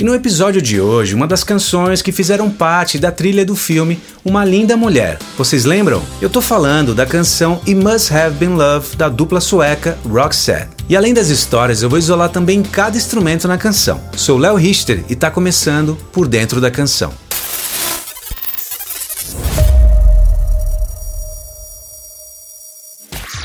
[0.00, 4.00] E no episódio de hoje, uma das canções que fizeram parte da trilha do filme
[4.24, 5.18] Uma Linda Mulher.
[5.36, 6.00] Vocês lembram?
[6.22, 10.68] Eu tô falando da canção It Must Have Been Love da dupla sueca Roxette.
[10.88, 14.00] E além das histórias, eu vou isolar também cada instrumento na canção.
[14.16, 17.12] Sou Léo Richter e tá começando por dentro da canção.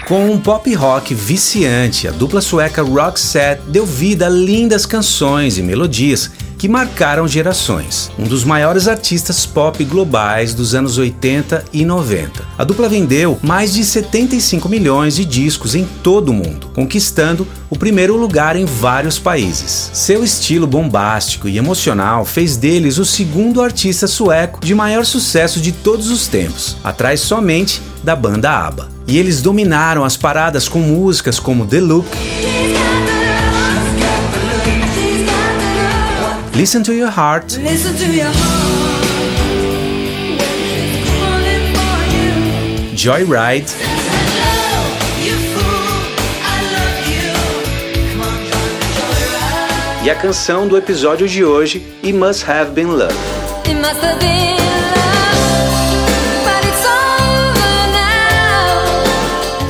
[0.05, 5.63] Com um pop rock viciante, a dupla sueca Roxette deu vida a lindas canções e
[5.63, 8.11] melodias que marcaram gerações.
[8.17, 12.43] Um dos maiores artistas pop globais dos anos 80 e 90.
[12.57, 17.77] A dupla vendeu mais de 75 milhões de discos em todo o mundo, conquistando o
[17.77, 19.89] primeiro lugar em vários países.
[19.93, 25.71] Seu estilo bombástico e emocional fez deles o segundo artista sueco de maior sucesso de
[25.71, 28.89] todos os tempos, atrás somente da banda ABBA.
[29.07, 32.62] E eles dominaram as paradas com músicas como The Look.
[36.55, 37.57] Listen to Your Heart.
[37.57, 39.03] Listen to your heart.
[42.95, 43.65] Joyride.
[50.03, 53.15] E a canção do episódio de hoje, It Must Have Been Love.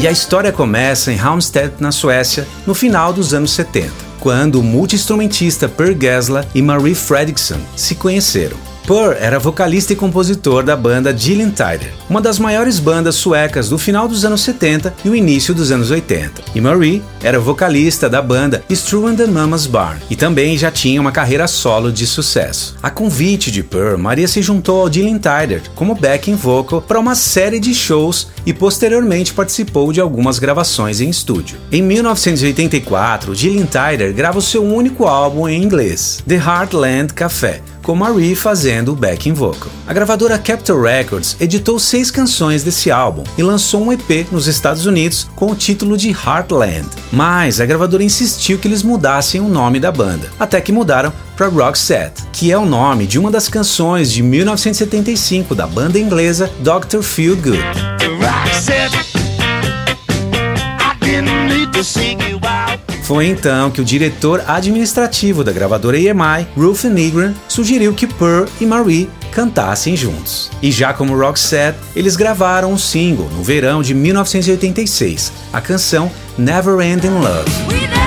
[0.01, 4.63] E a história começa em Halmstad, na Suécia, no final dos anos 70 quando o
[4.63, 8.72] multi-instrumentista Per Gessler e Marie Fredriksson se conheceram.
[8.85, 13.77] Purr era vocalista e compositor da banda Gillian Tider, uma das maiores bandas suecas do
[13.77, 16.41] final dos anos 70 e o início dos anos 80.
[16.53, 20.99] E Marie era vocalista da banda Stru and the Mama's Barn e também já tinha
[20.99, 22.75] uma carreira solo de sucesso.
[22.83, 27.15] A convite de Purr, Maria se juntou ao Gillian Tider como backing vocal para uma
[27.15, 31.57] série de shows e posteriormente participou de algumas gravações em estúdio.
[31.71, 37.95] Em 1984, Gillian Tider grava o seu único álbum em inglês, The Heartland Café, com
[37.95, 39.69] Marie fazendo o backing vocal.
[39.85, 44.87] A gravadora Capitol Records editou seis canções desse álbum e lançou um EP nos Estados
[44.87, 46.87] Unidos com o título de Heartland.
[47.11, 51.47] Mas a gravadora insistiu que eles mudassem o nome da banda, até que mudaram para
[51.47, 57.01] Roxette, que é o nome de uma das canções de 1975 da banda inglesa Dr.
[57.01, 57.59] Feel Good.
[63.03, 68.65] Foi então que o diretor administrativo da gravadora EMI, Ruth Nigran, sugeriu que Pearl e
[68.65, 70.49] Marie cantassem juntos.
[70.61, 76.79] E já como Roxette, eles gravaram um single no verão de 1986, a canção Never
[76.79, 78.02] Ending Love.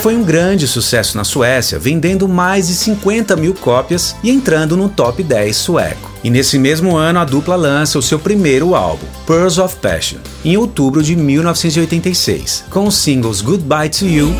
[0.00, 4.88] Foi um grande sucesso na Suécia, vendendo mais de 50 mil cópias e entrando no
[4.88, 6.10] top 10 sueco.
[6.24, 10.56] E nesse mesmo ano, a dupla lança o seu primeiro álbum, Pearls of Passion, em
[10.56, 14.34] outubro de 1986, com os singles Goodbye to You.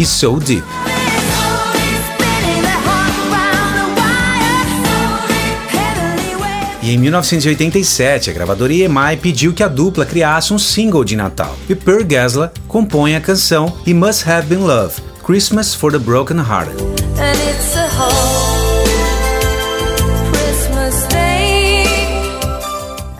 [0.00, 0.79] e So Deep.
[6.90, 11.56] E em 1987, a gravadora EMI pediu que a dupla criasse um single de Natal,
[11.68, 16.38] e Per Gessler compõe a canção It Must Have Been Love, Christmas for the Broken
[16.38, 16.82] Hearted.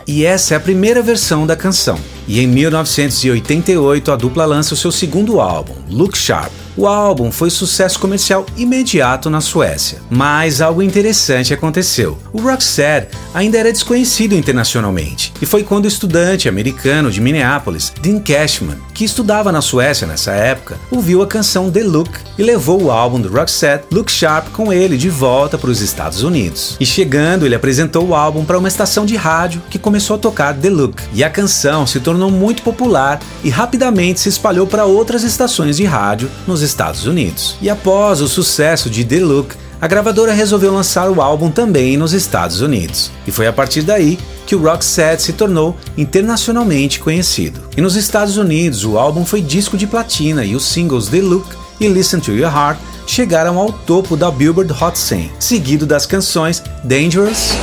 [0.04, 1.96] E essa é a primeira versão da canção.
[2.26, 6.59] E em 1988 a dupla lança o seu segundo álbum, Look Sharp.
[6.76, 12.16] O álbum foi sucesso comercial imediato na Suécia, mas algo interessante aconteceu.
[12.32, 18.20] O Roxette ainda era desconhecido internacionalmente, e foi quando o estudante americano de Minneapolis, Dean
[18.20, 22.90] Cashman, que estudava na Suécia nessa época, ouviu a canção The Look e levou o
[22.90, 26.76] álbum do Roxette, Look Sharp, com ele de volta para os Estados Unidos.
[26.78, 30.54] E chegando, ele apresentou o álbum para uma estação de rádio que começou a tocar
[30.54, 35.24] The Look, e a canção se tornou muito popular e rapidamente se espalhou para outras
[35.24, 37.56] estações de rádio nos Estados Unidos.
[37.60, 42.12] E após o sucesso de The Look, a gravadora resolveu lançar o álbum também nos
[42.12, 43.10] Estados Unidos.
[43.26, 47.60] E foi a partir daí que o Roxette se tornou internacionalmente conhecido.
[47.76, 51.46] E nos Estados Unidos, o álbum foi disco de platina e os singles The Look
[51.80, 56.62] e Listen to Your Heart chegaram ao topo da Billboard Hot 100, seguido das canções
[56.84, 57.54] Dangerous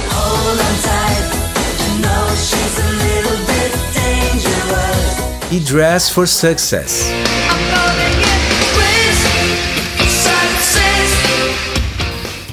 [5.51, 7.26] e Dress for Success.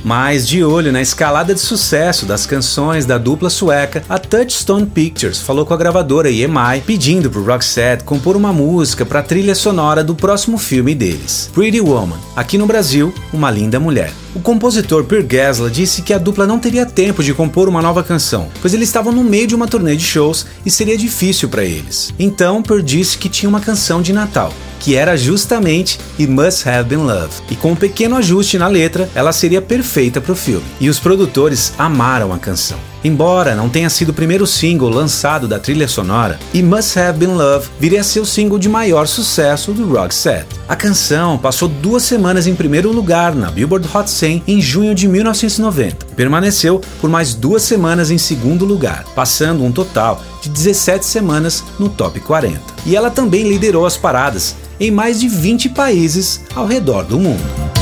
[0.05, 5.41] Mas de olho na escalada de sucesso das canções da dupla sueca, a Touchstone Pictures
[5.41, 10.05] falou com a gravadora EMI pedindo pro Roxette compor uma música para a trilha sonora
[10.05, 14.24] do próximo filme deles, Pretty Woman, aqui no Brasil, Uma Linda Mulher.
[14.35, 18.03] O compositor Peter Gasla disse que a dupla não teria tempo de compor uma nova
[18.03, 21.63] canção, pois eles estavam no meio de uma turnê de shows e seria difícil para
[21.63, 22.13] eles.
[22.19, 26.89] Então Per disse que tinha uma canção de Natal, que era justamente It Must Have
[26.89, 27.33] Been Love.
[27.49, 30.67] E com um pequeno ajuste na letra, ela seria perfeita para o filme.
[30.81, 32.94] E os produtores amaram a canção.
[33.05, 37.35] Embora não tenha sido o primeiro single lançado da trilha sonora, It Must Have Been
[37.35, 40.49] Love viria a ser o single de maior sucesso do Roxette.
[40.67, 45.07] A canção passou duas semanas em primeiro lugar na Billboard Hot 100 em junho de
[45.07, 51.05] 1990 e permaneceu por mais duas semanas em segundo lugar, passando um total de 17
[51.05, 52.59] semanas no top 40.
[52.87, 57.74] E ela também liderou as paradas em mais de 20 países ao redor do mundo.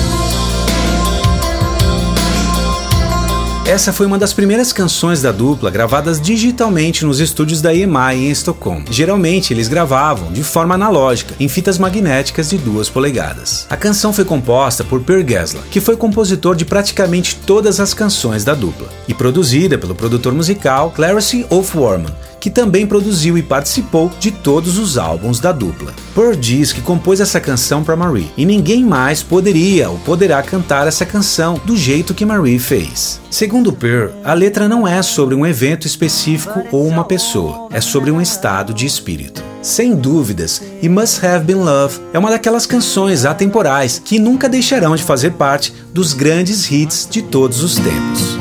[3.64, 8.30] Essa foi uma das primeiras canções da dupla gravadas digitalmente nos estúdios da EMI em
[8.30, 8.84] Estocolmo.
[8.90, 13.64] Geralmente eles gravavam de forma analógica, em fitas magnéticas de 2 polegadas.
[13.70, 18.42] A canção foi composta por Per Gessler, que foi compositor de praticamente todas as canções
[18.42, 22.12] da dupla, e produzida pelo produtor musical Clarence Wolfwarman,
[22.42, 25.94] que também produziu e participou de todos os álbuns da dupla.
[26.12, 30.88] Pearl diz que compôs essa canção para Marie e ninguém mais poderia ou poderá cantar
[30.88, 33.20] essa canção do jeito que Marie fez.
[33.30, 38.10] Segundo Pearl, a letra não é sobre um evento específico ou uma pessoa, é sobre
[38.10, 39.40] um estado de espírito.
[39.62, 44.96] Sem dúvidas, e Must Have Been Love é uma daquelas canções atemporais que nunca deixarão
[44.96, 48.36] de fazer parte dos grandes hits de todos os tempos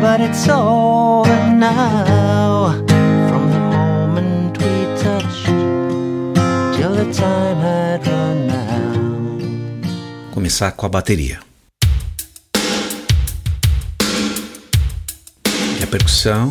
[0.00, 2.72] but it's over now.
[3.28, 5.46] From the moment we touched
[6.76, 10.32] till the time had run out.
[10.32, 11.40] Começar com a bateria.
[15.78, 16.50] E a percussão.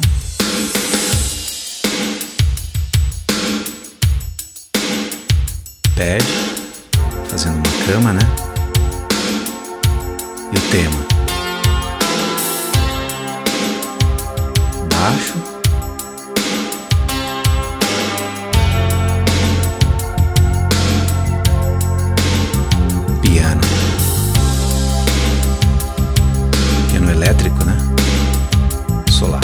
[5.96, 6.24] Pad,
[7.28, 8.22] fazendo uma cama, né?
[10.54, 11.09] E o tema.
[15.00, 15.34] Baixo.
[23.22, 23.62] Piano.
[26.92, 27.78] Piano elétrico, né?
[29.10, 29.42] Solar.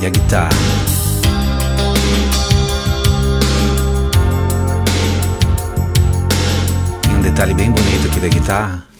[0.00, 0.50] E a guitarra.
[7.22, 8.95] Detalhe bem bonito aqui da guitarra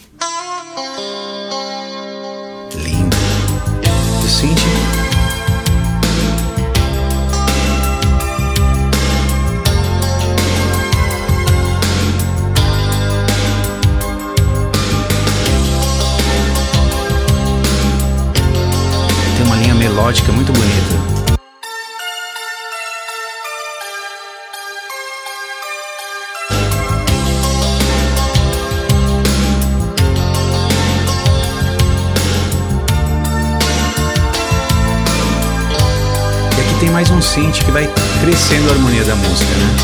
[36.96, 37.86] mais um synth que vai
[38.22, 39.76] crescendo a harmonia da música, né?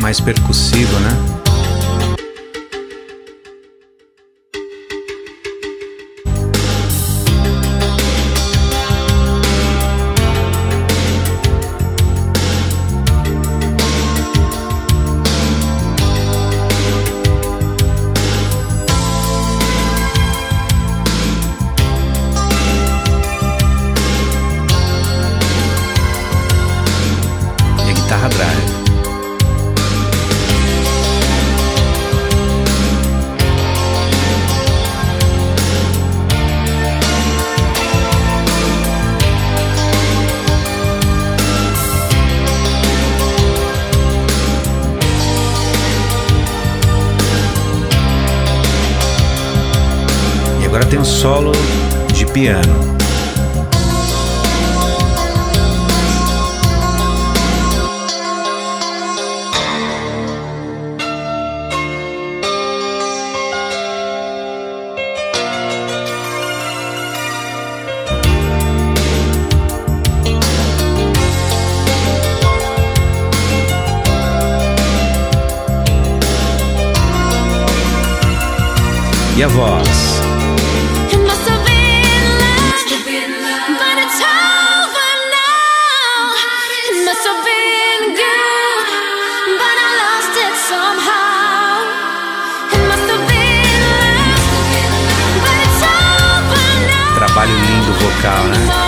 [0.00, 1.31] Mais percussivo, né?
[51.22, 51.52] Solo
[52.18, 52.96] de piano.
[79.36, 80.31] E a voz.
[98.24, 98.81] 你。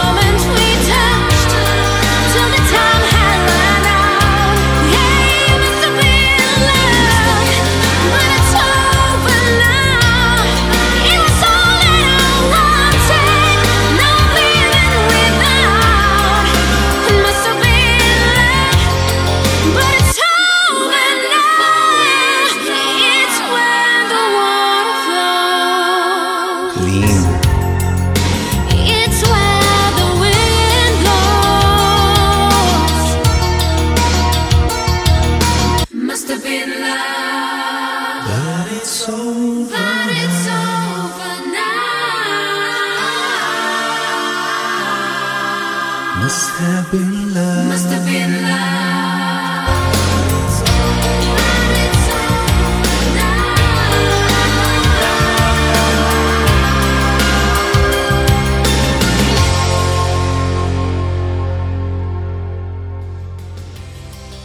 [46.25, 47.69] Must have been love.
[47.69, 49.14] Must have been love.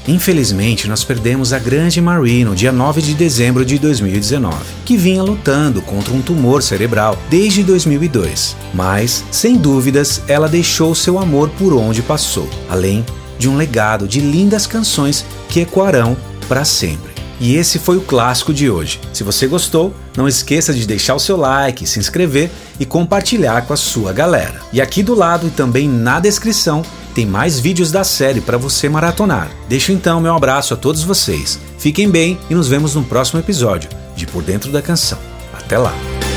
[0.09, 5.21] Infelizmente, nós perdemos a grande Marie no dia 9 de dezembro de 2019, que vinha
[5.21, 8.57] lutando contra um tumor cerebral desde 2002.
[8.73, 13.05] Mas, sem dúvidas, ela deixou seu amor por onde passou, além
[13.37, 17.08] de um legado de lindas canções que ecoarão para sempre.
[17.39, 18.99] E esse foi o clássico de hoje.
[19.13, 23.73] Se você gostou, não esqueça de deixar o seu like, se inscrever e compartilhar com
[23.73, 24.59] a sua galera.
[24.73, 26.83] E aqui do lado e também na descrição
[27.15, 29.49] tem mais vídeos da série para você maratonar.
[29.67, 31.59] Deixo então meu abraço a todos vocês.
[31.77, 35.17] Fiquem bem e nos vemos no próximo episódio de Por Dentro da Canção.
[35.53, 36.28] Até lá!